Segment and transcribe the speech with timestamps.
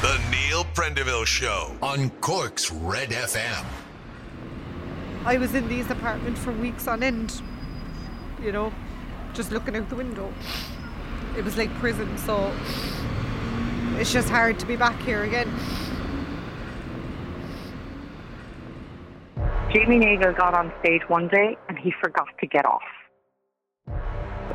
[0.00, 3.64] The Neil Prendeville Show on Cork's Red FM.
[5.24, 7.42] I was in these apartments for weeks on end,
[8.40, 8.72] you know,
[9.34, 10.32] just looking out the window.
[11.36, 12.54] It was like prison, so
[13.96, 15.52] it's just hard to be back here again.
[19.72, 22.82] Jamie Nagle got on stage one day and he forgot to get off.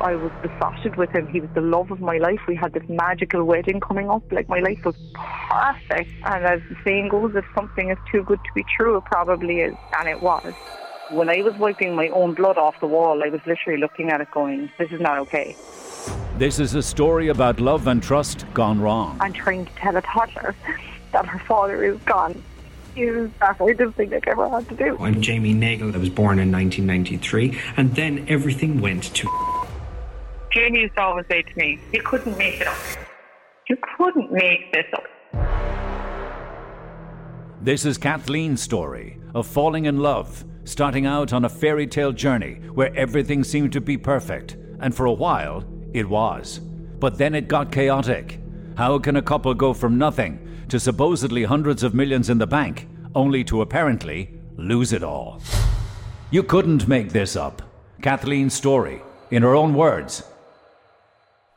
[0.04, 1.26] I was besotted with him.
[1.28, 2.38] He was the love of my life.
[2.46, 4.22] We had this magical wedding coming up.
[4.30, 6.10] Like my life was perfect.
[6.24, 9.60] And as the saying goes, if something is too good to be true, it probably
[9.60, 9.74] is.
[9.98, 10.52] And it was.
[11.10, 14.20] When I was wiping my own blood off the wall, I was literally looking at
[14.20, 15.56] it going, this is not okay.
[16.36, 19.16] This is a story about love and trust gone wrong.
[19.20, 20.54] I'm trying to tell a toddler
[21.12, 22.42] that her father is gone.
[22.94, 24.98] Is that hardest thing I've ever had to do.
[25.00, 25.94] I'm Jamie Nagle.
[25.94, 29.63] I was born in 1993, and then everything went to.
[30.54, 32.78] Jamie used to always say to me, You couldn't make it up.
[33.68, 35.04] You couldn't make this up.
[37.60, 42.60] This is Kathleen's story of falling in love, starting out on a fairy tale journey
[42.72, 46.60] where everything seemed to be perfect, and for a while, it was.
[47.00, 48.38] But then it got chaotic.
[48.76, 50.38] How can a couple go from nothing
[50.68, 55.42] to supposedly hundreds of millions in the bank, only to apparently lose it all?
[56.30, 57.60] You couldn't make this up.
[58.02, 60.22] Kathleen's story, in her own words.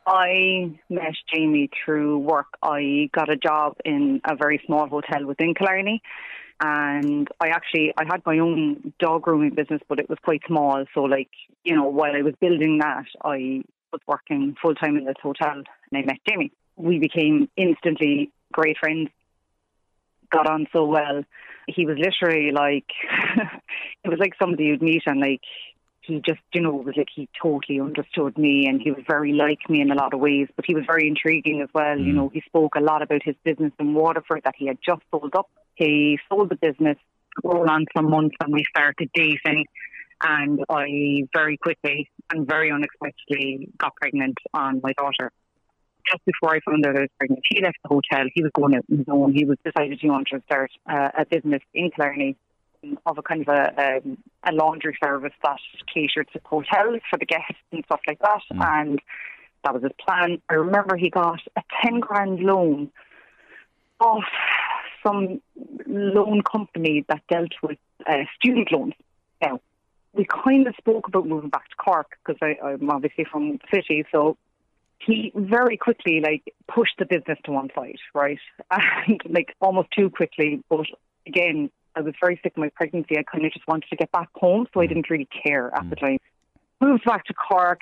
[0.08, 2.46] I met Jamie through work.
[2.62, 6.02] I got a job in a very small hotel within Killarney.
[6.60, 10.82] And I actually I had my own dog grooming business, but it was quite small.
[10.94, 11.28] So like
[11.62, 15.56] you know, while I was building that, I was working full time in this hotel,
[15.56, 16.52] and I met Jamie.
[16.76, 19.10] We became instantly great friends.
[20.32, 21.22] Got on so well.
[21.68, 22.86] He was literally like,
[24.04, 25.42] it was like somebody you'd meet and like
[26.08, 29.68] he just, you know, was like he totally understood me and he was very like
[29.68, 31.96] me in a lot of ways, but he was very intriguing as well.
[31.96, 32.06] Mm.
[32.06, 35.02] You know, he spoke a lot about his business in Waterford that he had just
[35.10, 35.50] sold up.
[35.74, 36.96] He sold the business,
[37.44, 39.66] roll on some months and we started dating
[40.22, 45.30] and I very quickly and very unexpectedly got pregnant on my daughter.
[46.10, 48.24] Just before I found out I was pregnant, he left the hotel.
[48.34, 49.34] He was going out on his own.
[49.34, 52.34] He was decided he wanted to start uh, a business in Killarney
[53.06, 55.58] of a kind of a, um, a laundry service that
[55.92, 58.42] catered to hotels for the guests and stuff like that.
[58.52, 58.80] Mm.
[58.80, 59.00] And
[59.64, 60.40] that was his plan.
[60.48, 62.90] I remember he got a 10 grand loan
[64.00, 64.24] off
[65.04, 65.40] some
[65.86, 68.94] loan company that dealt with uh, student loans.
[69.42, 69.60] Now,
[70.12, 74.04] we kind of spoke about moving back to Cork because I'm obviously from the city,
[74.10, 74.36] so
[74.98, 78.38] he very quickly like pushed the business to one side, right?
[78.70, 80.86] And like almost too quickly, but
[81.26, 83.18] again, I was very sick in my pregnancy.
[83.18, 84.88] I kind of just wanted to get back home, so I mm.
[84.88, 86.00] didn't really care at the mm.
[86.00, 86.18] time.
[86.80, 87.80] Moved back to Cork.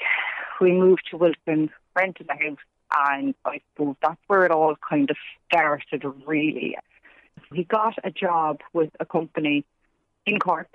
[0.61, 2.59] We moved to Wilton, rented a house,
[2.97, 5.17] and I suppose that's where it all kind of
[5.47, 6.77] started, really.
[7.53, 9.65] He got a job with a company
[10.25, 10.69] in Cork,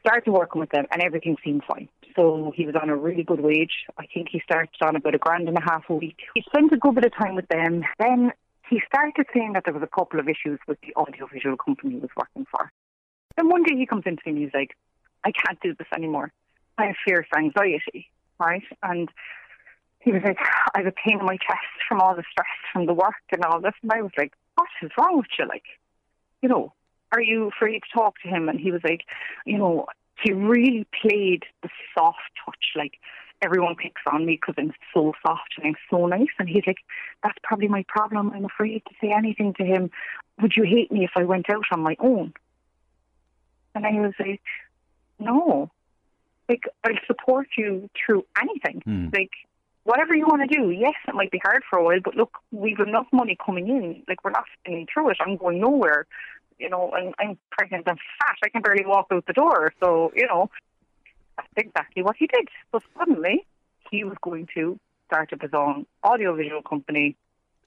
[0.00, 1.88] started working with them, and everything seemed fine.
[2.16, 3.84] So he was on a really good wage.
[3.98, 6.16] I think he started on about a grand and a half a week.
[6.34, 7.82] He spent a good bit of time with them.
[7.98, 8.32] Then
[8.68, 12.00] he started saying that there was a couple of issues with the audiovisual company he
[12.00, 12.70] was working for.
[13.36, 14.76] Then one day he comes into me and he's like,
[15.24, 16.32] I can't do this anymore.
[16.78, 18.62] I have fierce anxiety, right?
[18.82, 19.08] And
[20.00, 20.38] he was like,
[20.74, 23.44] I have a pain in my chest from all the stress from the work and
[23.44, 23.74] all this.
[23.82, 25.46] And I was like, what is wrong with you?
[25.46, 25.64] Like,
[26.42, 26.72] you know,
[27.12, 28.48] are you afraid to talk to him?
[28.48, 29.02] And he was like,
[29.44, 29.86] you know,
[30.22, 32.94] he really played the soft touch, like
[33.42, 36.28] everyone picks on me because I'm so soft and I'm so nice.
[36.38, 36.78] And he's like,
[37.22, 38.32] that's probably my problem.
[38.34, 39.90] I'm afraid to say anything to him.
[40.40, 42.32] Would you hate me if I went out on my own?
[43.74, 44.40] And I was like,
[45.18, 45.70] no.
[46.48, 48.82] Like, I'll support you through anything.
[48.86, 49.12] Mm.
[49.12, 49.32] Like,
[49.84, 50.70] whatever you want to do.
[50.70, 54.02] Yes, it might be hard for a while, but look, we've enough money coming in.
[54.08, 55.18] Like, we're not spending through it.
[55.20, 56.06] I'm going nowhere.
[56.58, 58.36] You know, and I'm pregnant and fat.
[58.42, 59.74] I can barely walk out the door.
[59.78, 60.48] So, you know,
[61.36, 62.48] that's exactly what he did.
[62.72, 63.46] So suddenly,
[63.90, 67.16] he was going to start up his own audiovisual company.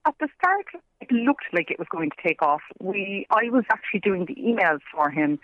[0.05, 0.65] At the start,
[1.01, 2.61] it looked like it was going to take off.
[2.79, 5.39] We, I was actually doing the emails for him.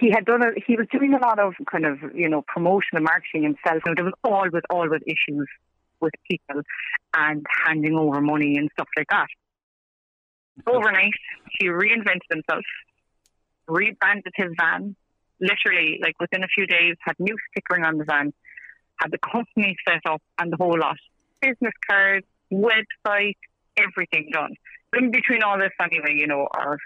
[0.00, 2.96] He had done a, he was doing a lot of kind of, you know, promotion
[2.96, 3.82] and marketing himself.
[3.84, 5.48] And there was always, always issues
[6.00, 6.62] with people
[7.14, 9.28] and handing over money and stuff like that.
[10.66, 11.12] Overnight,
[11.58, 12.64] he reinvented himself,
[13.68, 14.96] rebranded his van,
[15.42, 18.32] literally, like within a few days, had new stickering on the van,
[18.96, 20.96] had the company set up and the whole lot.
[21.42, 23.36] Business cards, website,
[23.76, 24.54] everything done.
[24.96, 26.78] In between all this, anyway, you know, our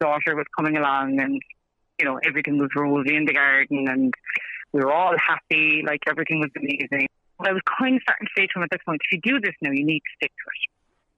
[0.00, 1.40] daughter was coming along and,
[1.98, 4.14] you know, everything was rosy in the garden and
[4.72, 7.06] we were all happy, like everything was amazing.
[7.38, 9.32] But I was kind of starting to say to him at this point, if you
[9.32, 10.71] do this now, you need to stick to it.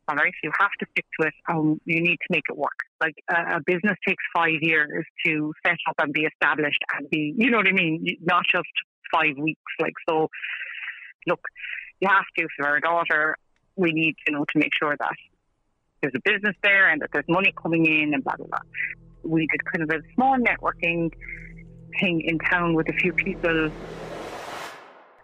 [0.09, 1.35] You have to stick to it.
[1.49, 2.79] Um, you need to make it work.
[3.01, 7.35] Like a, a business takes five years to set up and be established and be,
[7.37, 8.05] you know what I mean?
[8.23, 8.69] Not just
[9.13, 9.61] five weeks.
[9.81, 10.29] Like so,
[11.27, 11.41] look,
[12.01, 13.37] you have to for our daughter.
[13.77, 15.17] We need, you know, to make sure that
[16.01, 18.59] there's a business there and that there's money coming in and blah blah blah.
[19.23, 21.13] We did kind of a small networking
[22.01, 23.71] thing in town with a few people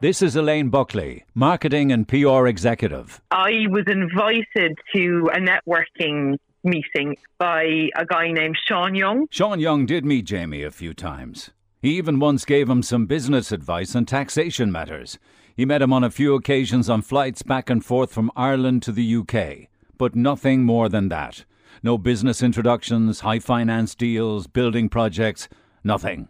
[0.02, 3.20] This is Elaine Buckley, marketing and PR executive.
[3.30, 9.26] I was invited to a networking meeting by a guy named Sean Young.
[9.30, 11.50] Sean Young did meet Jamie a few times.
[11.82, 15.18] He even once gave him some business advice on taxation matters.
[15.54, 18.92] He met him on a few occasions on flights back and forth from Ireland to
[18.92, 19.68] the UK,
[19.98, 21.44] but nothing more than that.
[21.82, 25.50] No business introductions, high finance deals, building projects,
[25.84, 26.28] nothing.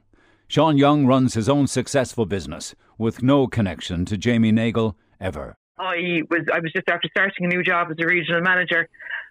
[0.50, 5.55] Sean Young runs his own successful business with no connection to Jamie Nagle ever.
[5.79, 8.88] I was I was just after starting a new job as a regional manager,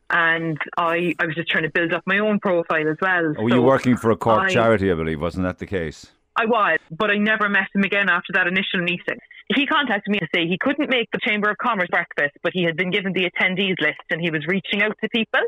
[0.09, 3.33] and I I was just trying to build up my own profile as well.
[3.37, 5.65] Oh, were So you working for a Cork I- charity, I believe, wasn't that the
[5.65, 6.09] case?
[6.37, 9.19] I was, but I never met him again after that initial meeting.
[9.53, 12.63] He contacted me to say he couldn't make the Chamber of Commerce breakfast, but he
[12.63, 15.41] had been given the attendees list and he was reaching out to people.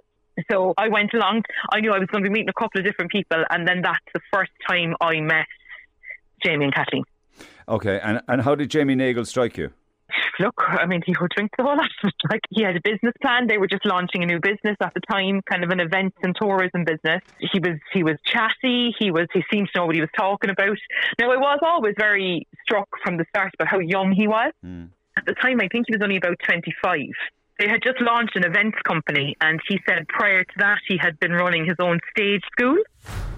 [0.51, 1.43] So I went along.
[1.71, 3.81] I knew I was going to be meeting a couple of different people, and then
[3.81, 5.45] that's the first time I met
[6.43, 7.03] Jamie and Kathleen.
[7.67, 9.71] Okay, and, and how did Jamie Nagle strike you?
[10.39, 11.89] Look, I mean, he would drink the whole lot.
[12.29, 13.47] Like he had a business plan.
[13.47, 16.35] They were just launching a new business at the time, kind of an events and
[16.35, 17.21] tourism business.
[17.39, 18.95] He was he was chatty.
[18.97, 20.77] He was he seemed to know what he was talking about.
[21.19, 24.53] Now I was always very struck from the start about how young he was.
[24.63, 24.85] Hmm.
[25.17, 27.11] At the time, I think he was only about twenty five.
[27.61, 31.19] They had just launched an events company, and he said prior to that he had
[31.19, 32.75] been running his own stage school.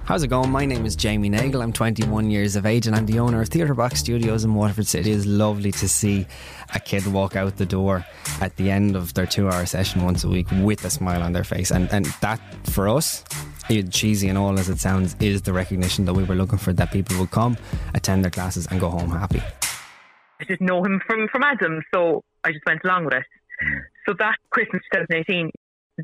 [0.05, 0.49] How's it going?
[0.49, 1.61] My name is Jamie Nagle.
[1.61, 4.87] I'm 21 years of age and I'm the owner of Theatre Box Studios in Waterford
[4.87, 5.11] City.
[5.11, 6.25] It is lovely to see
[6.73, 8.05] a kid walk out the door
[8.39, 11.33] at the end of their two hour session once a week with a smile on
[11.33, 11.71] their face.
[11.71, 12.39] And, and that,
[12.69, 13.25] for us,
[13.91, 16.93] cheesy and all as it sounds, is the recognition that we were looking for that
[16.93, 17.57] people would come,
[17.93, 19.41] attend their classes, and go home happy.
[20.39, 23.25] I didn't know him from, from Adam, so I just went along with it.
[23.61, 23.79] Hmm.
[24.07, 25.51] So that Christmas 2018,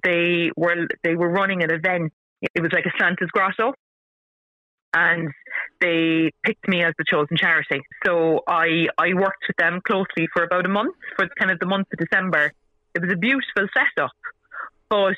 [0.04, 2.14] they were they were running an event.
[2.42, 3.74] It was like a Santa's Grotto,
[4.94, 5.30] and
[5.82, 7.82] they picked me as the chosen charity.
[8.06, 11.66] So I I worked with them closely for about a month, for kind of the
[11.66, 12.54] month of December.
[12.96, 14.12] It was a beautiful setup,
[14.90, 15.16] but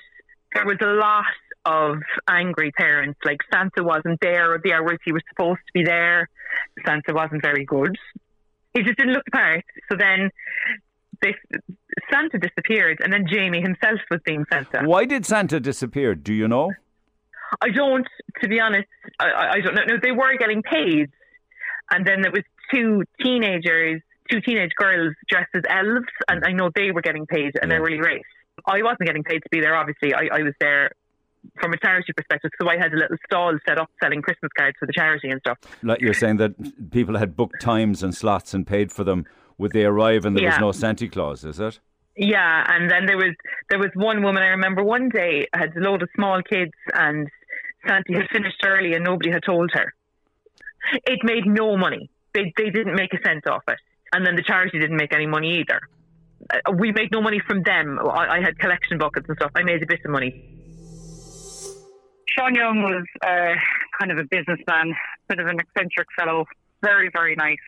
[0.54, 1.26] there was a lot
[1.66, 1.98] of
[2.28, 3.20] angry parents.
[3.24, 6.30] Like Santa wasn't there at the hours he was supposed to be there.
[6.86, 7.96] Santa wasn't very good.
[8.74, 9.64] He just didn't look the part.
[9.90, 10.32] So then
[11.22, 11.36] they,
[12.12, 14.82] Santa disappeared, and then Jamie himself was being Santa.
[14.86, 16.16] Why did Santa disappear?
[16.16, 16.72] Do you know?
[17.62, 18.08] I don't,
[18.42, 18.88] to be honest,
[19.20, 19.84] I- I, don't know.
[19.88, 21.10] No, they were getting paid,
[21.92, 26.70] and then there was two teenagers, two teenage girls dressed as elves, and I know
[26.74, 28.22] they were getting paid, and they're really great.
[28.66, 29.76] I wasn't getting paid to be there.
[29.76, 30.92] Obviously, I, I was there
[31.60, 34.78] from a charity perspective, so I had a little stall set up selling Christmas cards
[34.80, 35.58] for the charity and stuff.
[35.82, 39.26] Like you're saying that people had booked times and slots and paid for them.
[39.62, 41.46] Would they arrive and there was no Santa Claus?
[41.46, 41.80] Is it?
[42.18, 43.36] Yeah, and then there was
[43.70, 47.30] there was one woman I remember one day had a load of small kids and
[47.88, 49.94] Santa had finished early and nobody had told her.
[51.06, 52.10] It made no money.
[52.34, 53.78] They they didn't make a cent off it,
[54.14, 55.80] and then the charity didn't make any money either.
[56.52, 58.00] Uh, We made no money from them.
[58.00, 59.52] I, I had collection buckets and stuff.
[59.54, 60.32] I made a bit of money.
[62.34, 63.54] Sean Young was uh,
[64.00, 64.96] kind of a businessman,
[65.30, 66.46] bit of an eccentric fellow,
[66.82, 67.64] very, very nice.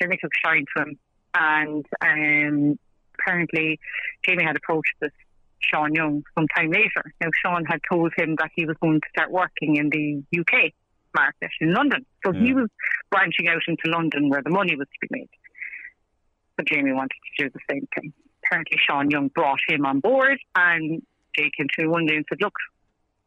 [0.00, 0.98] Jamie took shine to him,
[1.34, 2.78] and um,
[3.18, 3.78] apparently
[4.26, 5.12] Jamie had approached this
[5.60, 7.12] Sean Young some time later.
[7.20, 10.72] Now, Sean had told him that he was going to start working in the UK
[11.14, 12.06] market in London.
[12.24, 12.68] So he was
[13.10, 15.30] branching out into London where the money was to be made.
[16.56, 18.12] But Jamie wanted to do the same thing.
[18.44, 21.02] Apparently, Sean Young brought him on board, and
[21.36, 22.54] Jay came to me one day and said, Look,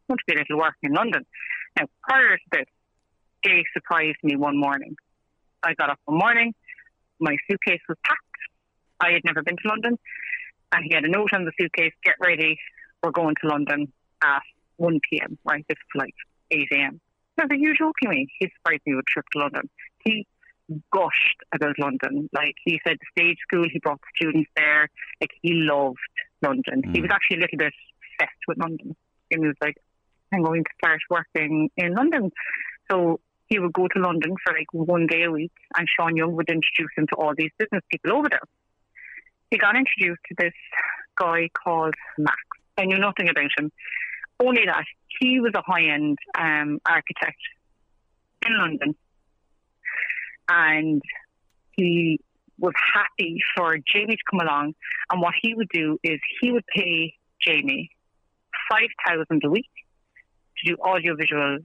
[0.07, 1.25] want to be a little work in London.
[1.77, 2.65] Now, prior to this,
[3.45, 4.95] Jay surprised me one morning.
[5.63, 6.53] I got up one morning,
[7.21, 8.19] my suitcase was packed.
[8.99, 9.97] I had never been to London,
[10.71, 12.57] and he had a note on the suitcase get ready,
[13.03, 13.91] we're going to London
[14.23, 14.43] at
[14.77, 15.65] 1 pm, right?
[15.67, 16.13] This flight,
[16.51, 17.01] 8 am.
[17.39, 18.27] I was like, joking me.
[18.39, 19.69] He surprised me with a trip to London.
[20.03, 20.27] He
[20.91, 22.29] gushed about London.
[22.33, 24.89] Like, he said the stage school, he brought the students there.
[25.19, 25.97] Like, he loved
[26.41, 26.83] London.
[26.93, 27.01] He mm.
[27.01, 27.73] was actually a little bit
[28.19, 28.95] obsessed with London.
[29.31, 29.77] And he was like,
[30.33, 32.31] I'm going to start working in London.
[32.89, 33.19] So
[33.51, 36.47] he would go to London for like one day a week, and Sean Young would
[36.49, 38.47] introduce him to all these business people over there.
[39.51, 40.53] He got introduced to this
[41.19, 42.39] guy called Max.
[42.77, 43.69] I knew nothing about him,
[44.39, 44.85] only that
[45.19, 47.41] he was a high end um, architect
[48.47, 48.95] in London,
[50.47, 51.01] and
[51.73, 52.21] he
[52.57, 54.75] was happy for Jamie to come along.
[55.11, 57.15] And what he would do is he would pay
[57.45, 57.89] Jamie,
[58.71, 59.69] 5,000 a week
[60.59, 61.59] to do audiovisual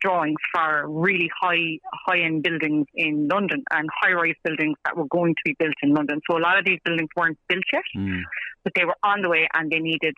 [0.00, 5.06] drawings for really high high end buildings in London and high rise buildings that were
[5.08, 6.20] going to be built in London.
[6.30, 8.22] So a lot of these buildings weren't built yet, Mm.
[8.64, 10.14] but they were on the way and they needed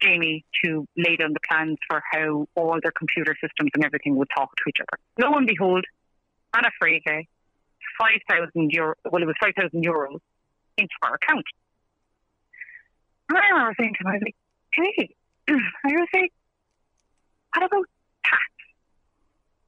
[0.00, 4.28] Jamie to lay down the plans for how all their computer systems and everything would
[4.36, 4.98] talk to each other.
[5.28, 5.84] Lo and behold,
[6.54, 7.28] on a Friday,
[7.98, 10.18] five thousand euro well it was five thousand euros
[10.76, 11.44] into our account.
[13.28, 14.36] And I remember saying to him, I was like,
[14.74, 15.14] Hey,
[15.48, 16.32] I was like,
[17.54, 17.84] what about?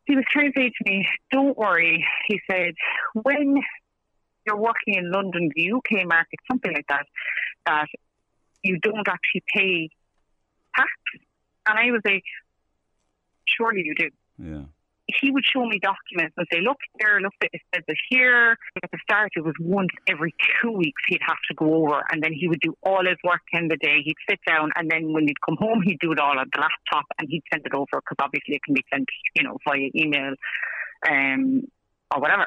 [0.05, 2.75] He was trying to say to me, Don't worry, he said,
[3.15, 3.61] when
[4.47, 7.07] you're working in London, the UK market, something like that,
[7.67, 7.87] that
[8.63, 9.89] you don't actually pay
[10.77, 10.91] tax.
[11.67, 12.25] And I was like,
[13.47, 14.65] Surely you do Yeah.
[15.21, 18.57] He would show me documents and say, look here, look, it says it here.
[18.83, 22.23] At the start, it was once every two weeks he'd have to go over and
[22.23, 24.03] then he would do all his work in the day.
[24.05, 26.61] He'd sit down and then when he'd come home, he'd do it all on the
[26.61, 29.91] laptop and he'd send it over because obviously it can be sent, you know, via
[29.95, 30.35] email
[31.11, 31.63] um,
[32.15, 32.47] or whatever.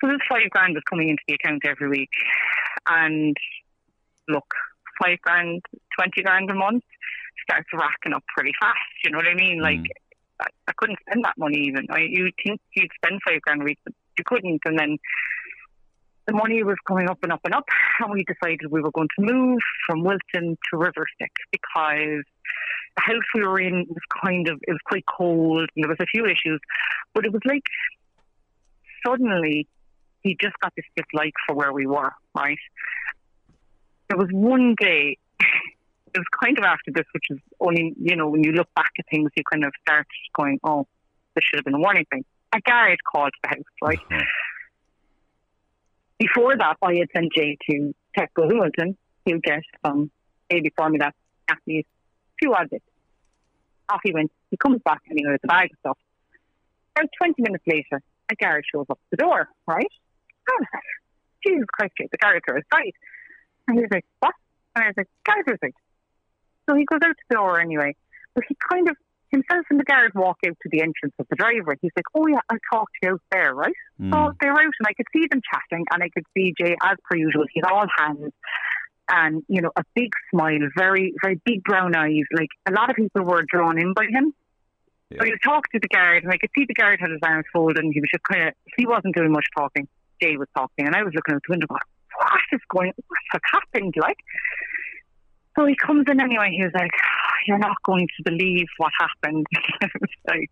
[0.00, 2.10] So this five grand was coming into the account every week.
[2.88, 3.36] And
[4.28, 4.46] look,
[5.02, 5.62] five grand,
[5.98, 6.84] 20 grand a month
[7.42, 8.78] starts racking up pretty fast.
[9.04, 9.60] You know what I mean?
[9.60, 9.86] Like,
[10.42, 11.86] I, I couldn't spend that money even.
[11.90, 14.60] I, you'd think you'd spend five grand a week, but you couldn't.
[14.64, 14.98] And then
[16.26, 17.64] the money was coming up and up and up.
[18.00, 22.24] And we decided we were going to move from Wilton to Riverstick because
[22.96, 26.00] the house we were in was kind of, it was quite cold and there was
[26.00, 26.60] a few issues.
[27.14, 27.62] But it was like
[29.06, 29.66] suddenly
[30.22, 32.58] he just got this dislike for where we were, right?
[34.08, 35.18] There was one day
[36.14, 38.90] it was kind of after this, which is only, you know, when you look back
[38.98, 40.06] at things, you kind of start
[40.38, 40.86] going, oh,
[41.34, 42.24] this should have been a warning thing.
[42.54, 43.98] A guard called the house, right?
[43.98, 44.24] Uh-huh.
[46.18, 50.10] Before that, I had sent Jay to Tesco Hamilton to get some
[50.48, 51.12] baby formula,
[51.50, 51.84] nappies,
[52.38, 52.84] few odd bits.
[53.88, 54.30] Off he went.
[54.50, 55.98] He comes back anyway with a bag of stuff.
[56.94, 59.92] About 20 minutes later, a guard shows up at the door, right?
[60.48, 60.64] I
[61.44, 62.94] Jesus Christ, Jay, the guards are right.
[63.66, 64.34] And he was like, what?
[64.76, 65.72] And I was like, are outside.
[66.68, 67.94] So he goes out the door anyway.
[68.34, 68.96] But he kind of,
[69.30, 71.74] himself and the guard walk out to the entrance of the driveway.
[71.80, 73.74] He's like, oh yeah, I'll talk to you out there, right?
[73.98, 74.12] Hmm.
[74.12, 76.96] So they're out and I could see them chatting and I could see Jay, as
[77.08, 78.32] per usual, he's all hands
[79.10, 82.24] and, you know, a big smile, very, very big brown eyes.
[82.32, 84.34] Like a lot of people were drawn in by him.
[85.18, 87.44] So he talking to the guard and I could see the guard had his arms
[87.52, 89.86] folded and he was just kind of, he wasn't doing much talking.
[90.22, 91.80] Jay was talking and I was looking out the window going,
[92.18, 93.94] what is going, what has happened?
[93.98, 94.16] Like,
[95.56, 96.54] so he comes in anyway.
[96.56, 99.46] He was like, ah, "You're not going to believe what happened."
[99.82, 100.50] I was like,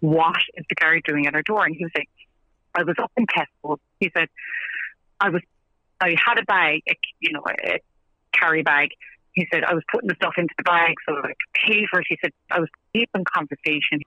[0.00, 2.08] "What is the guy doing at our door?" And he was like,
[2.74, 4.28] "I was up in Tesco." He said,
[5.20, 5.42] "I was,
[6.00, 7.80] I had a bag, a, you know, a
[8.32, 8.90] carry bag."
[9.32, 11.36] He said, "I was putting the stuff into the bag so I could
[11.66, 14.00] pay for it." He said, "I was deep in conversation,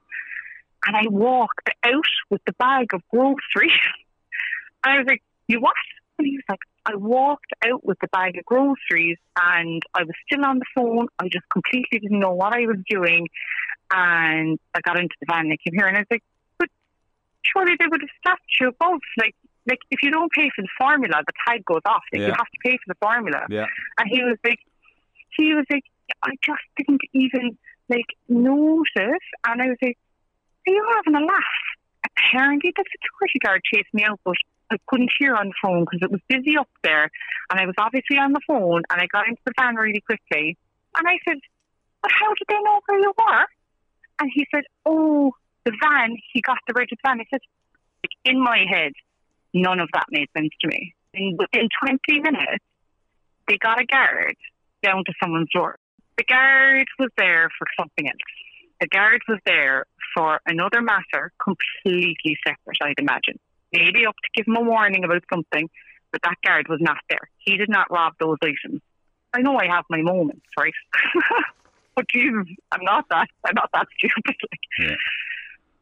[0.86, 3.78] and I walked out with the bag of groceries."
[4.84, 5.74] I was like, "You what?"
[6.18, 10.14] And he was like, I walked out with the bag of groceries and I was
[10.26, 11.06] still on the phone.
[11.18, 13.28] I just completely didn't know what I was doing.
[13.92, 16.24] And I got into the van and I came here and I was like,
[16.58, 16.68] but
[17.44, 19.00] surely they would have stopped you above.
[19.18, 19.36] Like,
[19.68, 22.02] like if you don't pay for the formula, the tag goes off.
[22.12, 23.46] Like, you have to pay for the formula.
[23.48, 23.66] Yeah.
[23.98, 24.58] And he was like,
[25.36, 25.84] he was like,
[26.22, 27.56] I just didn't even
[27.88, 29.26] like notice.
[29.46, 29.98] And I was like,
[30.66, 31.42] are you having a laugh?
[32.18, 34.34] Apparently the security guard chased me out, but
[34.72, 37.10] I couldn't hear on the phone because it was busy up there.
[37.50, 40.56] And I was obviously on the phone and I got into the van really quickly.
[40.96, 41.38] And I said,
[42.02, 43.46] but how did they know where you were?
[44.20, 45.32] And he said, oh,
[45.64, 47.20] the van, he got the rigid van.
[47.20, 47.40] I said,
[48.24, 48.92] in my head,
[49.54, 50.94] none of that made sense to me.
[51.14, 52.64] And within 20 minutes,
[53.48, 54.36] they got a guard
[54.82, 55.76] down to someone's door.
[56.18, 58.16] The guard was there for something else.
[58.80, 63.38] The guard was there for another matter completely separate, I'd imagine.
[63.72, 65.68] Maybe up to give him a warning about something,
[66.10, 67.28] but that guard was not there.
[67.38, 68.80] He did not rob those items.
[69.32, 70.74] I know I have my moments, right?
[71.96, 73.28] but Jesus, I'm not that.
[73.44, 74.36] I'm not that stupid.
[74.50, 74.60] Like.
[74.78, 74.96] Yeah.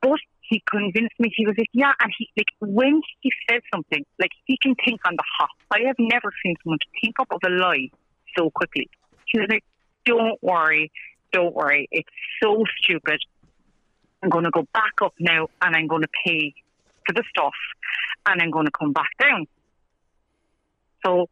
[0.00, 1.32] But he convinced me.
[1.34, 5.00] He was like, yeah, and he like when he said something, like he can think
[5.06, 5.50] on the hop.
[5.70, 7.90] I have never seen someone think up of a lie
[8.36, 8.88] so quickly.
[9.26, 9.64] He was like,
[10.04, 10.90] don't worry,
[11.32, 11.88] don't worry.
[11.92, 12.08] It's
[12.42, 13.20] so stupid.
[14.22, 16.54] I'm going to go back up now, and I'm going to pay
[17.12, 17.54] the stuff,
[18.26, 19.46] and I'm going to come back down.
[21.04, 21.28] So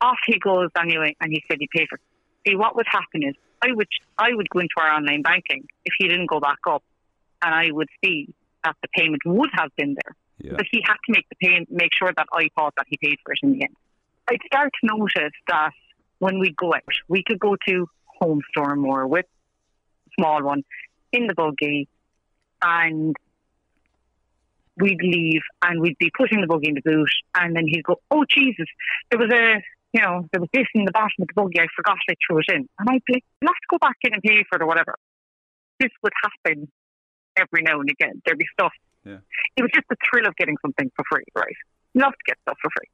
[0.00, 1.96] off he goes anyway, and he said he paid for.
[1.96, 2.02] it.
[2.46, 5.94] See, what would happen is I would I would go into our online banking if
[5.98, 6.82] he didn't go back up,
[7.42, 8.28] and I would see
[8.64, 10.16] that the payment would have been there.
[10.38, 10.56] Yeah.
[10.56, 13.18] But he had to make the payment, make sure that I thought that he paid
[13.24, 13.76] for it in the end.
[14.28, 15.72] I'd start to notice that
[16.18, 17.88] when we go out, we could go to
[18.20, 19.26] Home Store more with
[20.18, 20.64] small one
[21.12, 21.88] in the buggy,
[22.62, 23.16] and
[24.80, 27.96] we'd leave and we'd be putting the buggy in the boot, and then he'd go,
[28.10, 28.66] "Oh Jesus,
[29.10, 31.58] there was a." You know, there was this in the bottom of the buggy.
[31.58, 32.68] I forgot I threw it in.
[32.78, 34.94] And I'd be like, to go back in and pay for it or whatever.
[35.80, 36.70] This would happen
[37.36, 38.22] every now and again.
[38.24, 38.72] There'd be stuff.
[39.04, 39.18] Yeah.
[39.56, 41.56] It was just the thrill of getting something for free, right?
[41.94, 42.86] Love to get stuff for free.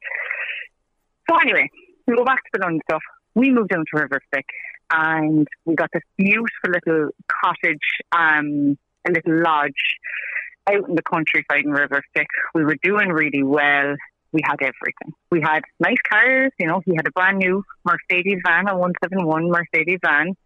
[1.28, 1.68] So anyway,
[2.06, 3.02] we go back to the London stuff.
[3.34, 4.48] We moved down to Riverstick
[4.90, 7.78] and we got this beautiful little cottage,
[8.12, 9.72] um, a little lodge
[10.68, 12.26] out in the countryside in Riverstick.
[12.54, 13.96] We were doing really well.
[14.32, 15.14] We had everything.
[15.30, 19.50] We had nice cars, you know, he had a brand new Mercedes van, a 171
[19.50, 20.36] Mercedes van.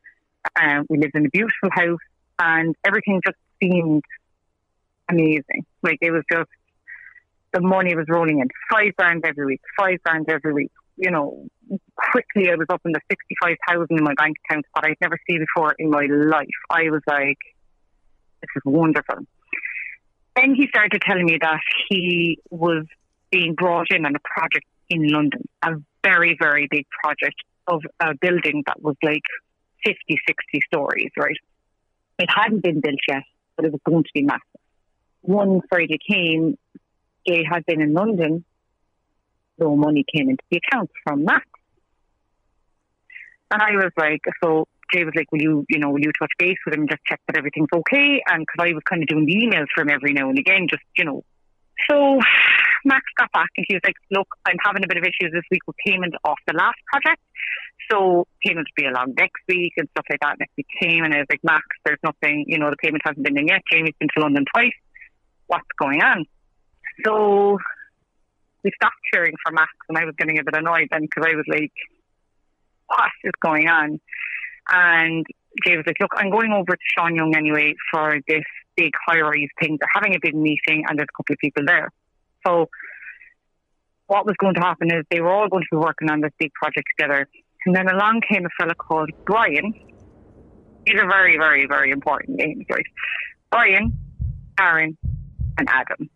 [0.60, 1.98] Um, we lived in a beautiful house
[2.38, 4.04] and everything just seemed
[5.08, 5.66] amazing.
[5.82, 6.50] Like it was just,
[7.52, 8.48] the money was rolling in.
[8.70, 10.70] Five grand every week, five grand every week.
[10.96, 11.46] You know,
[11.96, 15.40] quickly I was up in the 65,000 in my bank account that I'd never seen
[15.40, 16.46] before in my life.
[16.70, 17.38] I was like,
[18.40, 19.26] this is wonderful.
[20.40, 22.84] Then he started telling me that he was
[23.30, 28.14] being brought in on a project in London, a very, very big project of a
[28.14, 29.22] building that was like
[29.84, 31.36] 50, 60 stories, right?
[32.18, 33.22] It hadn't been built yet,
[33.56, 34.42] but it was going to be massive.
[35.22, 36.56] One Friday came,
[37.26, 38.44] Jay had been in London,
[39.58, 41.42] no money came into the account from that.
[43.50, 46.32] And I was like, so Jay was like, will you, you know, will you touch
[46.38, 48.22] base with him, just check that everything's okay?
[48.26, 50.66] And because I was kind of doing the emails for him every now and again,
[50.68, 51.24] just, you know.
[51.88, 52.18] So
[52.84, 55.44] Max got back and he was like, look, I'm having a bit of issues this
[55.50, 57.22] week with payment off the last project.
[57.90, 60.38] So payment will be along next week and stuff like that.
[60.38, 63.24] Next week came and I was like, Max, there's nothing, you know, the payment hasn't
[63.24, 63.62] been in yet.
[63.70, 64.76] Jamie's been to London twice.
[65.46, 66.26] What's going on?
[67.04, 67.58] So
[68.62, 71.34] we stopped hearing from Max and I was getting a bit annoyed then because I
[71.34, 71.72] was like,
[72.86, 74.00] what is going on?
[74.70, 75.26] And
[75.64, 78.44] Jay was like, look, I'm going over to Sean Young anyway for this
[78.76, 79.76] big high rise thing.
[79.78, 81.90] They're having a big meeting and there's a couple of people there.
[82.46, 82.68] So
[84.06, 86.32] what was going to happen is they were all going to be working on this
[86.38, 87.28] big project together.
[87.66, 89.74] And then along came a fella called Brian.
[90.86, 92.86] These are very, very, very important names, right?
[93.50, 93.92] Brian,
[94.58, 94.96] Aaron,
[95.58, 96.08] and Adam.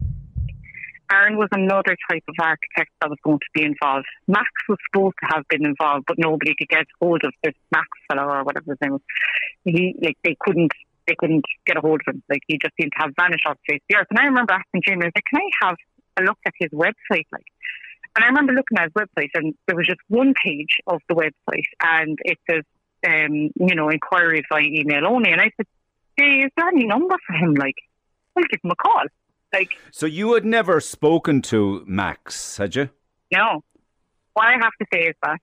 [1.12, 4.07] Aaron was another type of architect that was going to be involved.
[4.27, 7.88] Max was supposed to have been involved, but nobody could get hold of this Max
[8.09, 9.01] fellow or whatever his name was.
[9.64, 10.73] He like they couldn't
[11.07, 12.23] they couldn't get a hold of him.
[12.29, 14.07] Like he just seemed to have vanished off the face of the earth.
[14.11, 15.77] And I remember asking Jamie, I was like, Can I have
[16.19, 17.27] a look at his website?
[17.33, 17.47] Like
[18.17, 21.14] and I remember looking at his website and there was just one page of the
[21.14, 22.62] website and it says
[23.07, 25.67] um, you know, inquiries by email only and I said,
[26.17, 27.55] Hey, is there any number for him?
[27.55, 27.75] Like,
[28.37, 29.05] I'll give him a call.
[29.55, 32.90] Like, So you had never spoken to Max, had you?
[33.33, 33.62] no.
[34.35, 35.38] What I have to say is that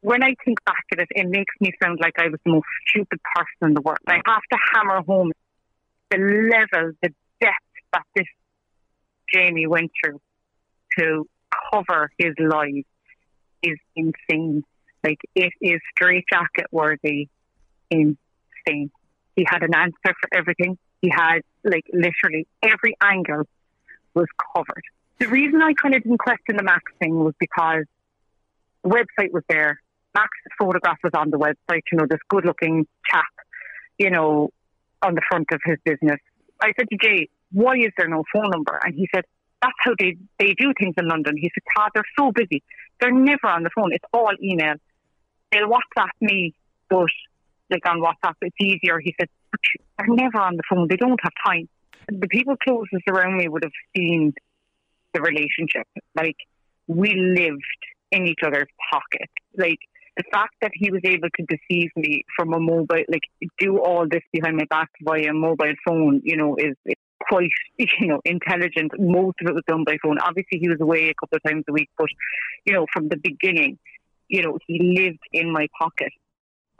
[0.00, 2.64] when I think back at it, it makes me sound like I was the most
[2.88, 3.98] stupid person in the world.
[4.06, 5.30] I have to hammer home
[6.10, 7.54] the level, the depth
[7.92, 8.24] that this
[9.32, 10.20] Jamie went through
[10.98, 11.26] to
[11.70, 12.84] cover his lies
[13.62, 14.62] is insane.
[15.04, 17.28] Like, it is straitjacket worthy
[17.90, 18.90] insane.
[19.34, 20.78] He had an answer for everything.
[21.02, 23.44] He had, like, literally every angle
[24.14, 24.82] was covered.
[25.18, 27.84] The reason I kind of didn't question the Max thing was because
[28.82, 29.80] the website was there.
[30.14, 33.24] Max's photograph was on the website, you know, this good looking chap,
[33.98, 34.50] you know,
[35.02, 36.18] on the front of his business.
[36.60, 38.78] I said to Jay, why is there no phone number?
[38.82, 39.24] And he said,
[39.62, 41.36] that's how they, they do things in London.
[41.36, 42.62] He said, Todd, they're so busy.
[43.00, 43.92] They're never on the phone.
[43.92, 44.74] It's all email.
[45.52, 46.54] They'll WhatsApp me,
[46.88, 47.08] but
[47.70, 48.98] like on WhatsApp, it's easier.
[48.98, 49.28] He said,
[49.98, 50.88] they're never on the phone.
[50.88, 51.68] They don't have time.
[52.08, 54.34] The people closest around me would have seen
[55.12, 55.86] the relationship.
[56.14, 56.36] Like,
[56.86, 57.62] we lived
[58.12, 59.30] in each other's pocket.
[59.56, 59.78] Like,
[60.16, 63.22] the fact that he was able to deceive me from a mobile, like,
[63.58, 67.50] do all this behind my back via a mobile phone, you know, is, is quite,
[67.78, 68.92] you know, intelligent.
[68.98, 70.18] Most of it was done by phone.
[70.18, 72.08] Obviously, he was away a couple of times a week, but,
[72.64, 73.78] you know, from the beginning,
[74.28, 76.12] you know, he lived in my pocket.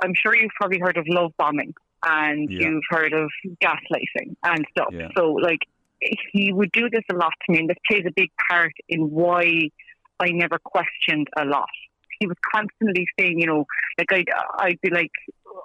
[0.02, 2.68] I'm sure you've probably heard of love bombing and Yeah.
[2.68, 3.30] you've heard of
[3.62, 4.92] gaslighting and stuff.
[4.92, 5.08] Yeah.
[5.16, 5.60] So, like,
[6.32, 9.10] he would do this a lot to me, and this plays a big part in
[9.10, 9.70] why
[10.20, 11.68] I never questioned a lot.
[12.20, 13.66] He was constantly saying, you know,
[13.98, 14.28] like I'd,
[14.58, 15.10] I'd be like,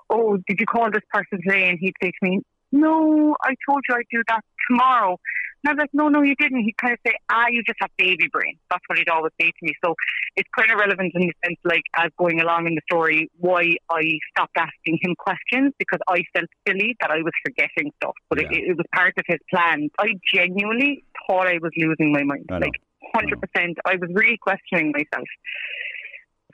[0.10, 2.42] "Oh, did you call this person today?" And he'd say to me,
[2.72, 5.18] "No, I told you I'd do that tomorrow."
[5.64, 7.78] And I was like, "No, no, you didn't." He'd kind of say, "Ah, you just
[7.82, 9.74] have baby brain." That's what he'd always say to me.
[9.86, 9.94] So
[10.36, 13.76] it's kind of relevant in the sense, like as going along in the story, why
[13.92, 18.42] I stopped asking him questions because I felt silly that I was forgetting stuff, but
[18.42, 18.48] Yeah.
[18.52, 19.90] it, it was part of his plan.
[20.00, 22.82] I genuinely thought I was losing my mind, like
[23.14, 23.78] hundred percent.
[23.86, 25.28] I was really questioning myself.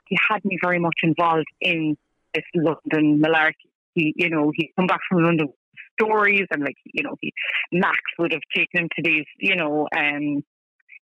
[0.08, 1.98] he had me very much involved in
[2.34, 3.70] this London malarkey.
[3.94, 5.48] He, you know, he'd come back from London
[6.00, 7.34] stories and like, you know, he,
[7.72, 10.44] Max would have taken him to these, you know, um,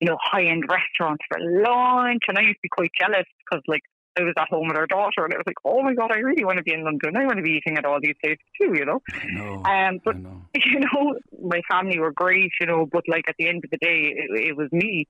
[0.01, 2.23] you know, high end restaurants for lunch.
[2.29, 3.83] And I used to be quite jealous because like
[4.19, 6.19] I was at home with our daughter and I was like, oh my God, I
[6.19, 7.17] really want to be in London.
[7.17, 9.01] I want to be eating at all these places too, you know.
[9.33, 10.43] know, um, but, know.
[10.55, 13.79] you know, my family were great, you know, but like at the end of the
[13.79, 15.07] day, it, it was me.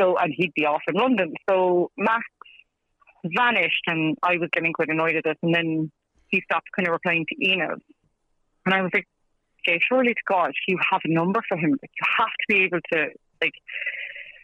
[0.00, 1.34] So, and he'd be off in London.
[1.48, 2.24] So Max
[3.24, 5.38] vanished and I was getting quite annoyed at it.
[5.42, 5.90] And then
[6.28, 7.80] he stopped kind of replying to emails.
[8.68, 9.06] And I was like,
[9.66, 11.70] okay, surely to God, you have a number for him.
[11.70, 13.06] Like, you have to be able to,
[13.40, 13.54] like,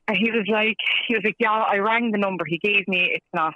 [0.09, 3.11] and he was like, he was like, yeah, I rang the number he gave me.
[3.13, 3.53] It's not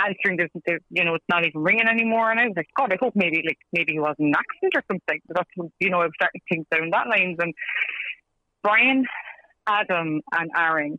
[0.00, 0.36] answering.
[0.36, 2.32] There's, there's, you know, it's not even ringing anymore.
[2.32, 4.82] And I was like, God, I hope maybe, like, maybe he was an accident or
[4.90, 5.20] something.
[5.28, 7.36] But That's, you know, I was starting to think down that lines.
[7.38, 7.54] And
[8.64, 9.04] Brian,
[9.68, 10.98] Adam, and Aaron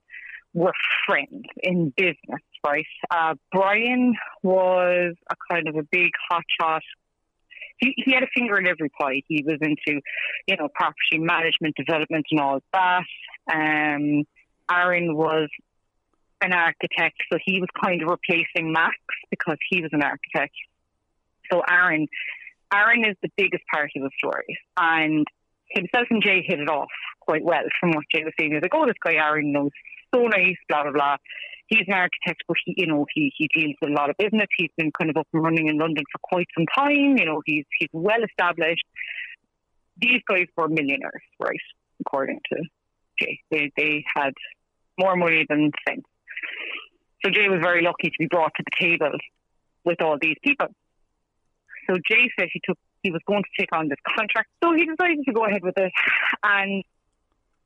[0.54, 0.72] were
[1.06, 2.86] friends in business, right?
[3.12, 6.80] Uh, Brian was a kind of a big hotshot.
[7.78, 9.22] He, he had a finger in every pie.
[9.28, 10.02] He was into,
[10.48, 13.04] you know, property management, development, and all that.
[13.52, 14.24] Um,
[14.72, 15.50] Aaron was
[16.42, 18.96] an architect, so he was kind of replacing Max
[19.30, 20.54] because he was an architect.
[21.52, 22.08] So Aaron,
[22.74, 25.26] Aaron is the biggest part of the story, and
[25.70, 27.64] himself and Jay hit it off quite well.
[27.80, 29.72] From what Jay was saying, he was like, "Oh, this guy Aaron knows
[30.14, 31.18] so nice, blah blah blah."
[31.68, 34.48] He's an architect, but he, you know, he he deals with a lot of business.
[34.58, 37.18] He's been kind of up and running in London for quite some time.
[37.18, 38.86] You know, he's he's well established.
[39.98, 41.60] These guys were millionaires, right?
[42.02, 42.64] According to
[43.20, 44.34] Jay, they they had
[45.00, 46.04] more money than sense.
[47.24, 49.18] So Jay was very lucky to be brought to the table
[49.84, 50.68] with all these people.
[51.90, 54.86] So Jay said he took he was going to take on this contract, so he
[54.86, 55.92] decided to go ahead with it.
[56.44, 56.84] And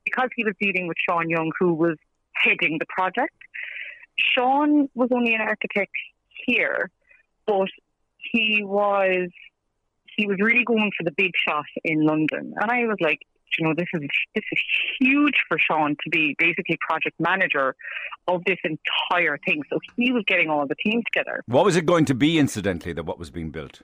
[0.05, 1.95] because he was dealing with Sean Young, who was
[2.33, 3.33] heading the project,
[4.35, 5.91] Sean was only an architect
[6.45, 6.89] here,
[7.45, 7.69] but
[8.17, 9.29] he was
[10.15, 12.53] he was really going for the big shot in London.
[12.59, 13.19] And I was like,
[13.57, 14.01] you know, this is
[14.35, 14.59] this is
[14.99, 17.75] huge for Sean to be basically project manager
[18.27, 19.61] of this entire thing.
[19.69, 21.43] So he was getting all the team together.
[21.47, 23.81] What was it going to be, incidentally, that what was being built?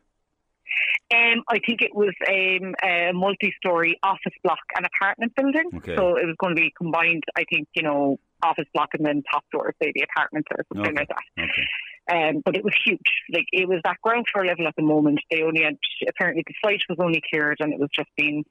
[1.13, 5.69] Um, I think it was um, a multi-story office block and apartment building.
[5.75, 5.95] Okay.
[5.95, 7.23] So it was going to be combined.
[7.37, 10.91] I think you know office block and then top floor, say the apartments or something
[10.91, 11.01] Okay.
[11.01, 11.43] like that.
[11.43, 11.65] Okay.
[12.07, 12.99] Um, but it was huge.
[13.33, 15.19] Like it was at ground floor level at the moment.
[15.31, 18.43] They only had apparently the site was only cleared and it was just being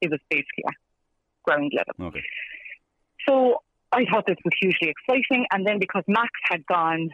[0.00, 0.74] it was basically at
[1.44, 2.08] ground level.
[2.08, 2.22] Okay.
[3.28, 5.46] So I thought this was hugely exciting.
[5.52, 7.10] And then because Max had gone,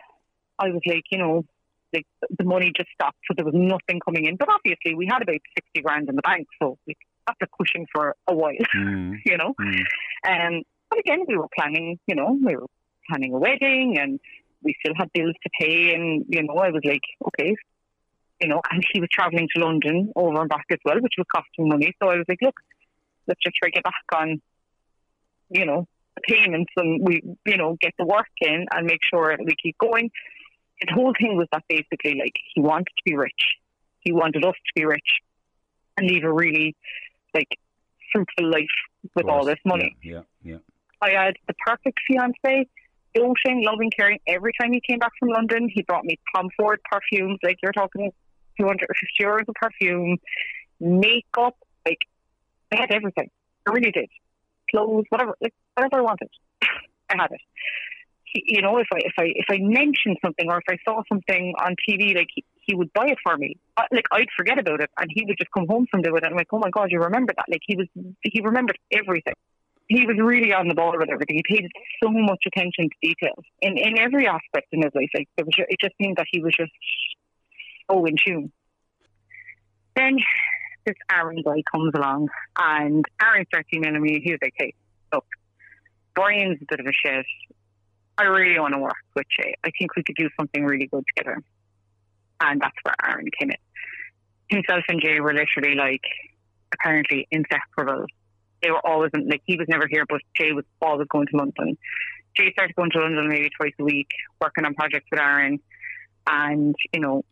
[0.58, 1.44] I was like, you know,
[1.92, 2.06] like
[2.38, 4.36] the money just stopped, so there was nothing coming in.
[4.36, 7.84] But obviously, we had about sixty grand in the bank, so like, that's a cushion
[7.92, 9.16] for a while, Mm.
[9.26, 9.54] you know.
[9.60, 9.82] Mm.
[10.28, 12.66] Um, but again, we were planning, you know, we were
[13.08, 14.20] planning a wedding, and
[14.62, 17.56] we still had bills to pay, and you know, I was like, okay.
[18.42, 21.26] You know, and he was travelling to London over and back as well, which was
[21.30, 21.94] costing money.
[22.02, 22.54] So I was like, look,
[23.26, 24.40] let's just try to get back on,
[25.50, 29.36] you know, the payments and we, you know, get the work in and make sure
[29.44, 30.10] we keep going.
[30.80, 33.58] The whole thing was that basically, like, he wanted to be rich.
[34.00, 35.20] He wanted us to be rich
[35.98, 36.74] and leave a really,
[37.34, 37.58] like,
[38.10, 38.64] fruitful life
[39.14, 39.98] with all this money.
[40.02, 40.56] Yeah, yeah.
[41.02, 42.68] I had the perfect fiance,
[43.14, 44.18] doting, loving, caring.
[44.26, 47.38] Every time he came back from London, he brought me Tom Ford perfumes.
[47.42, 48.10] Like you're talking
[48.58, 50.18] 250 euros of perfume,
[50.78, 51.56] makeup.
[51.86, 51.98] Like
[52.72, 53.30] I had everything.
[53.66, 54.08] I really did.
[54.70, 56.28] Clothes, whatever, like whatever I wanted,
[56.62, 57.40] I had it.
[58.24, 61.02] He, you know, if I if I if I mentioned something or if I saw
[61.08, 63.56] something on TV, like he, he would buy it for me.
[63.76, 66.24] Uh, Like I'd forget about it, and he would just come home from doing it.
[66.24, 67.46] I'm like, oh my god, you remember that?
[67.50, 67.88] Like he was,
[68.22, 69.34] he remembered everything
[69.90, 71.42] he was really on the ball with everything.
[71.44, 71.68] He paid
[72.02, 75.10] so much attention to details in, in every aspect in his life.
[75.12, 76.70] Like there was, it just seemed that he was just
[77.90, 78.52] so in tune.
[79.96, 80.18] Then
[80.86, 84.20] this Aaron guy comes along, and Aaron starts emailing me.
[84.22, 84.74] He was like, "Hey,
[85.12, 85.26] look,
[86.14, 87.26] Brian's a bit of a shit.
[88.16, 89.54] I really want to work with Jay.
[89.64, 91.42] I think we could do something really good together."
[92.40, 93.56] And that's where Aaron came in.
[94.50, 96.04] Himself and Jay were literally like
[96.72, 98.06] apparently inseparable
[98.62, 101.36] they were always in, like he was never here, but Jay was always going to
[101.36, 101.76] London.
[102.36, 104.08] Jay started going to London maybe twice a week,
[104.40, 105.58] working on projects with Aaron,
[106.26, 107.24] and you know,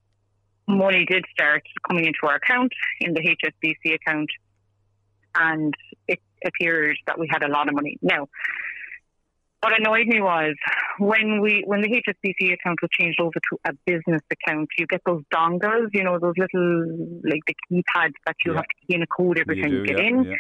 [0.67, 4.29] money did start coming into our account in the HSBC account,
[5.35, 5.75] and
[6.09, 7.99] it appeared that we had a lot of money.
[8.03, 8.29] Now,
[9.61, 10.55] what annoyed me was
[10.99, 15.01] when we when the HSBC account was changed over to a business account, you get
[15.05, 18.57] those dongles, you know, those little like the keypads that you Yeah.
[18.59, 20.25] have to key in a code every You time do, you get yeah, in.
[20.25, 20.37] yeah.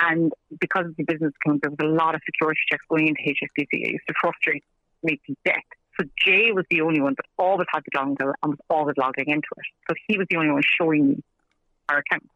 [0.00, 3.20] And because of the business account, there was a lot of security checks going into
[3.22, 3.66] HSBC.
[3.72, 4.64] It used to frustrate
[5.02, 5.56] me to death.
[6.00, 9.26] So Jay was the only one that always had the dongle and was always logging
[9.28, 9.66] into it.
[9.88, 11.22] So he was the only one showing me
[11.88, 12.28] our account.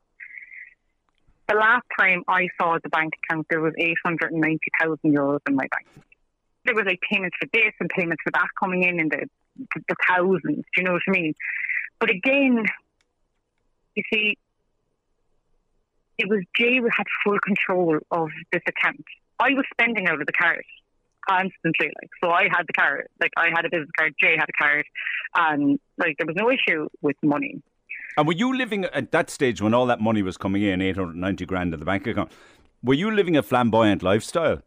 [1.48, 6.06] The last time I saw the bank account, there was 890,000 euros in my bank.
[6.64, 9.80] There was like payments for this and payments for that coming in in the, the,
[9.88, 10.64] the thousands.
[10.74, 11.34] Do you know what I mean?
[12.00, 12.64] But again,
[13.94, 14.38] you see,
[16.18, 19.04] it was Jay who had full control of this account.
[19.40, 20.64] I was spending out of the card
[21.28, 22.30] constantly, like so.
[22.30, 24.14] I had the card, like I had a business card.
[24.20, 24.84] Jay had a card,
[25.34, 27.62] and like there was no issue with money.
[28.16, 31.46] And were you living at that stage when all that money was coming in, 890
[31.46, 32.30] grand in the bank account?
[32.82, 34.60] Were you living a flamboyant lifestyle?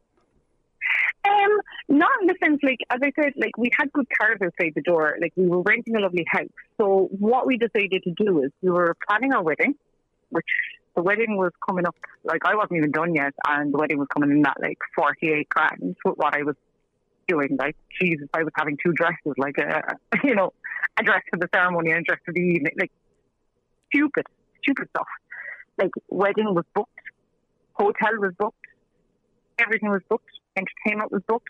[1.25, 4.73] Um, not in the sense like as I said, like we had good cars outside
[4.75, 5.17] the door.
[5.21, 6.47] Like we were renting a lovely house.
[6.79, 9.75] So what we decided to do is we were planning our wedding,
[10.29, 10.45] which
[10.95, 11.95] the wedding was coming up.
[12.23, 15.31] Like I wasn't even done yet, and the wedding was coming in at like forty
[15.31, 15.95] eight grand.
[16.03, 16.55] With what I was
[17.27, 19.81] doing, like Jesus, I was having two dresses, like uh,
[20.13, 20.53] a you know,
[20.99, 22.91] a dress for the ceremony and a dress for the evening, like
[23.93, 24.25] stupid,
[24.61, 25.07] stupid stuff.
[25.77, 26.91] Like wedding was booked,
[27.73, 28.65] hotel was booked,
[29.59, 31.49] everything was booked, entertainment was booked,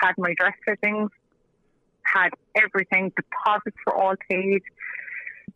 [0.00, 1.10] had my dress fittings,
[2.02, 4.62] had everything, deposits were all paid.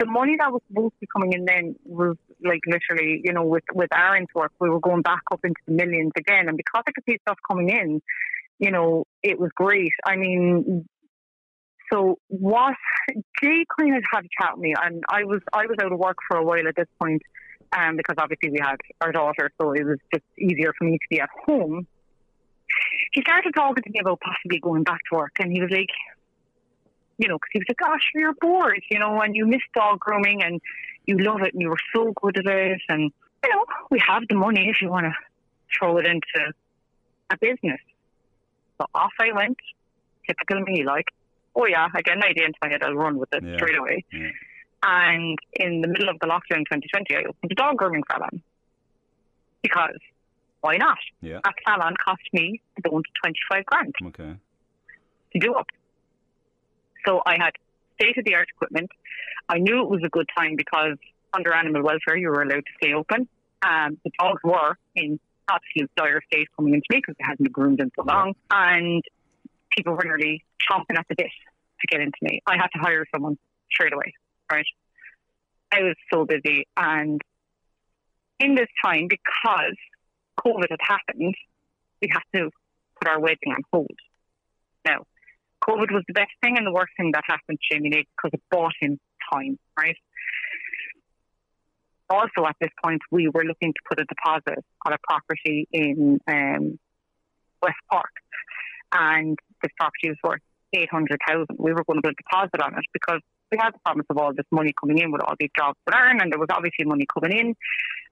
[0.00, 3.44] The money that was supposed to be coming in then was like literally, you know,
[3.44, 6.82] with with Aaron's work, we were going back up into the millions again, and because
[6.86, 8.00] I could see stuff coming in,
[8.58, 9.92] you know, it was great.
[10.06, 10.88] I mean,
[11.92, 12.74] so what
[13.42, 15.98] Jay kind of had a chat with me, and I was I was out of
[15.98, 17.22] work for a while at this point,
[17.76, 21.06] um, because obviously we had our daughter, so it was just easier for me to
[21.10, 21.86] be at home.
[23.12, 25.90] He started talking to me about possibly going back to work, and he was like,
[27.20, 30.00] you know, because he was like, "Gosh, you're bored, you know, and you miss dog
[30.00, 30.60] grooming, and
[31.06, 33.02] you love it, and you were so good at it, and
[33.44, 35.14] you know, we have the money if you want to
[35.76, 36.40] throw it into
[37.30, 37.80] a business."
[38.78, 39.58] So off I went,
[40.26, 41.08] typical me, like
[41.56, 43.56] oh yeah, I get an idea into my head, I'll run with it Yeah.
[43.56, 44.04] straight away.
[44.12, 44.28] Yeah.
[44.84, 48.40] And in the middle of the lockdown 2020, I opened a dog grooming salon
[49.60, 49.98] because
[50.60, 50.98] why not?
[51.20, 51.40] Yeah.
[51.44, 54.32] That salon cost me about 25 grand Okay.
[55.32, 55.66] to do up.
[57.06, 57.52] So I had
[58.00, 58.90] state of the art equipment.
[59.48, 60.96] I knew it was a good time because
[61.32, 63.28] under animal welfare, you were allowed to stay open.
[63.62, 67.52] Um, the dogs were in absolute dire state coming into me because they hadn't been
[67.52, 68.34] groomed in so long.
[68.50, 69.02] And
[69.76, 71.26] people were nearly chomping at the bit
[71.80, 72.40] to get into me.
[72.46, 73.38] I had to hire someone
[73.70, 74.14] straight away,
[74.50, 74.66] right?
[75.72, 76.66] I was so busy.
[76.76, 77.20] And
[78.38, 79.76] in this time, because
[80.44, 81.34] COVID had happened,
[82.00, 82.50] we had to
[83.00, 83.96] put our wedding on hold.
[84.84, 85.04] Now,
[85.68, 88.30] COVID was the best thing and the worst thing that happened to Jamie Nagle because
[88.34, 88.98] it bought him
[89.32, 89.96] time, right?
[92.08, 96.18] Also, at this point, we were looking to put a deposit on a property in
[96.26, 96.78] um,
[97.62, 98.10] West Park,
[98.92, 100.40] and this property was worth
[100.72, 101.56] eight hundred thousand.
[101.58, 103.20] We were going to put a deposit on it because
[103.52, 105.94] we had the promise of all this money coming in with all these jobs that
[105.94, 107.54] Aaron, and there was obviously money coming in.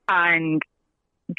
[0.08, 0.62] And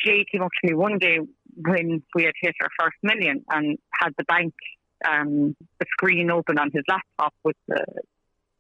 [0.03, 1.19] Jay came up to me one day
[1.55, 4.53] when we had hit our first million and had the bank
[5.07, 7.83] um, the screen open on his laptop with the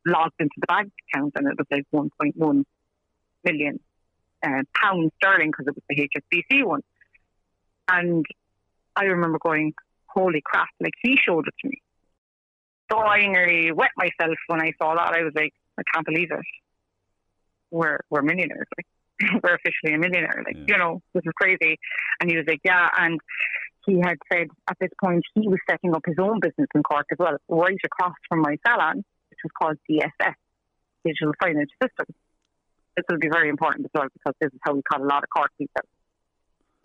[0.05, 2.63] logged into the bank account, and it was like 1.1
[3.43, 3.79] million
[4.43, 6.09] uh, pounds sterling because it was the
[6.55, 6.81] HSBC one.
[7.87, 8.25] And
[8.95, 9.73] I remember going,
[10.07, 11.81] "Holy crap!" Like he showed it to me.
[12.91, 15.13] So I nearly wet myself when I saw that.
[15.13, 16.39] I was like, "I can't believe it.
[17.71, 18.67] We're we're millionaires.
[18.77, 20.43] Like we're officially a millionaire.
[20.45, 21.77] Like you know, this is crazy."
[22.19, 23.19] And he was like, "Yeah," and
[23.89, 27.07] he had said at this point he was setting up his own business in Cork
[27.11, 30.35] as well, right across from my salon, which was called DSS,
[31.03, 32.15] Digital Signage Systems.
[32.95, 35.23] This will be very important as well because this is how we caught a lot
[35.23, 35.81] of Cork people.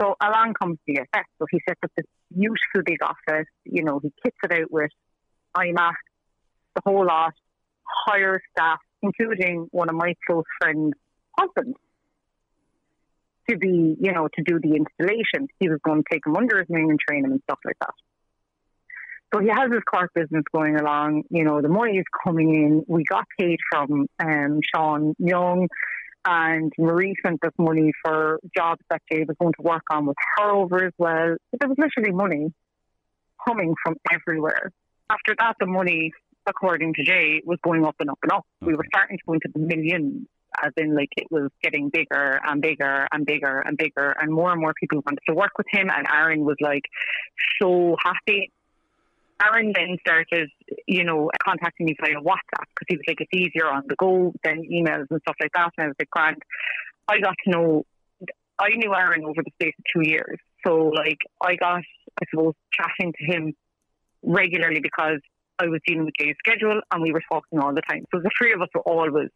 [0.01, 1.25] So along comes DSS.
[1.39, 3.47] So he sets up this beautiful big office.
[3.65, 4.91] You know, he kits it out with
[5.57, 5.95] iMac,
[6.75, 7.35] the whole lot,
[8.07, 10.95] hire staff, including one of my close friends'
[11.39, 11.77] husbands
[13.49, 15.49] to be, you know, to do the installation.
[15.59, 17.77] He was going to take him under his wing and train him and stuff like
[17.81, 17.95] that.
[19.33, 21.25] So he has his Cork business going along.
[21.31, 22.85] You know, the money is coming in.
[22.87, 25.69] We got paid from um, Sean Young,
[26.25, 30.17] and Marie sent us money for jobs that Jay was going to work on with
[30.37, 31.37] her over as well.
[31.51, 32.53] But there was literally money
[33.45, 34.71] coming from everywhere.
[35.11, 36.13] After that, the money,
[36.47, 38.47] according to Jay, was going up and up and up.
[38.61, 40.29] We were starting to go into the millions
[40.63, 44.53] as in like it was getting bigger and bigger and bigger and bigger and more
[44.53, 46.85] and more people wanted to work with him and Aaron was like
[47.61, 48.51] so happy.
[49.43, 50.49] Aaron then started,
[50.87, 54.33] you know, contacting me via WhatsApp because he was like, it's easier on the go
[54.45, 55.71] than emails and stuff like that.
[55.77, 56.39] And I was like, Grant,
[57.09, 57.85] I got to know,
[58.59, 60.39] I knew Aaron over the space of two years.
[60.65, 61.83] So, like, I got,
[62.21, 63.55] I suppose, chatting to him
[64.23, 65.19] regularly because
[65.59, 68.05] I was dealing with Jay's schedule and we were talking all the time.
[68.13, 69.29] So the three of us were always,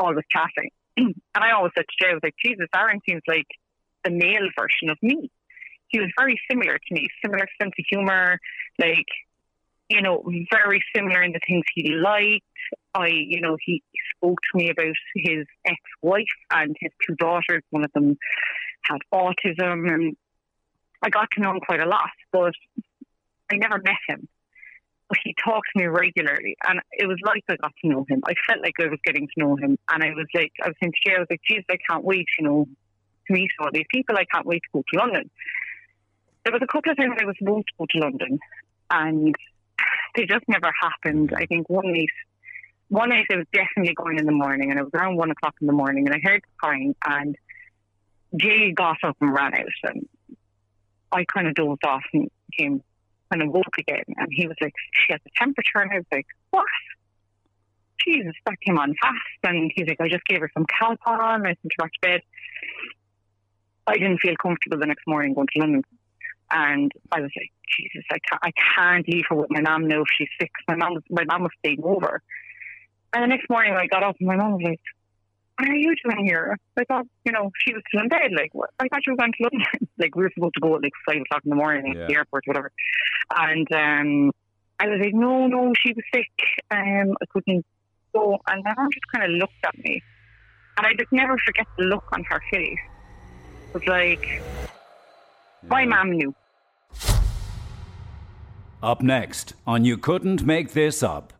[0.00, 0.70] always chatting.
[0.96, 3.46] and I always said to Jay, I was like, Jesus, Aaron seems like
[4.04, 5.30] the male version of me.
[5.88, 8.38] He was very similar to me, similar sense of humor,
[8.78, 9.06] like,
[9.88, 12.44] you know, very similar in the things he liked.
[12.94, 13.82] I, you know, he
[14.16, 17.62] spoke to me about his ex-wife and his two daughters.
[17.70, 18.16] One of them
[18.84, 20.16] had autism and
[21.02, 22.52] I got to know him quite a lot, but
[23.50, 24.28] I never met him.
[25.24, 28.20] He talked to me regularly, and it was like I got to know him.
[28.24, 30.76] I felt like I was getting to know him, and I was like, I was
[30.80, 32.68] in Jay, I was like, Jesus, I can't wait, you know,
[33.26, 34.16] to meet all these people.
[34.16, 35.30] I can't wait to go to London.
[36.44, 38.38] There was a couple of times I was supposed to go to London,
[38.90, 39.34] and
[40.14, 41.32] they just never happened.
[41.36, 42.08] I think one night,
[42.88, 45.54] one night I was definitely going in the morning, and it was around one o'clock
[45.60, 47.36] in the morning, and I heard crying, and
[48.36, 50.08] Jay got up and ran out, and
[51.10, 52.82] I kind of dozed off and came
[53.30, 54.04] kind of woke again.
[54.16, 55.78] And he was like, she has a temperature.
[55.78, 56.64] And I was like, what?
[58.06, 59.44] Jesus, that came on fast.
[59.44, 61.34] And he's like, I just gave her some Calpol.
[61.34, 62.20] and I sent her back to bed.
[63.86, 65.82] I didn't feel comfortable the next morning going to London.
[66.50, 70.02] And I was like, Jesus, I can't, I can't leave her with my mom now
[70.02, 70.50] if she's sick.
[70.68, 72.22] My mom was, my mom was staying over.
[73.12, 74.80] And the next morning I got up and my mom was like,
[75.60, 76.56] what are you doing here?
[76.78, 78.30] I thought, you know, she was still in bed.
[78.34, 78.70] Like, what?
[78.78, 79.88] I thought you were going to London.
[79.98, 82.02] like, we were supposed to go at like five o'clock in the morning Yeah.
[82.02, 82.72] at the airport, whatever.
[83.36, 84.32] And um,
[84.78, 86.30] I was like, no, no, she was sick.
[86.70, 87.64] Um, I couldn't
[88.14, 88.38] go.
[88.48, 90.02] And my mom just kind of looked at me.
[90.78, 92.78] And I just never forget the look on her face.
[93.68, 94.42] It was like,
[95.68, 96.34] my mom knew.
[98.82, 101.34] Up next on You Couldn't Make This Up.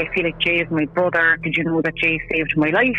[0.00, 1.38] I feel like Jay is my brother.
[1.42, 2.96] Did you know that Jay saved my life?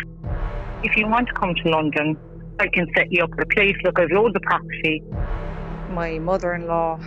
[0.84, 2.18] If you want to come to London,
[2.60, 3.76] I can set you up a place.
[3.84, 5.02] Look, I've loads of property.
[5.92, 7.00] My mother-in-law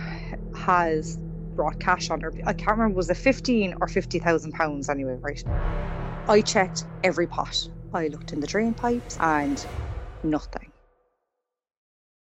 [0.55, 1.17] has
[1.55, 2.33] brought cash on her.
[2.45, 5.43] I can't remember was it fifteen or fifty thousand pounds anyway, right?
[6.27, 7.69] I checked every pot.
[7.93, 9.63] I looked in the drain pipes and
[10.23, 10.72] nothing.